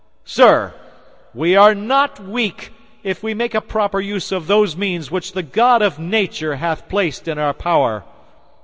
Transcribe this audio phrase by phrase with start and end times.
[0.25, 0.73] Sir,
[1.31, 5.43] we are not weak if we make a proper use of those means which the
[5.43, 8.03] God of nature hath placed in our power.